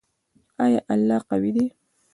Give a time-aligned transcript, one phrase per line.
[0.63, 1.65] آیا الله قوی دی؟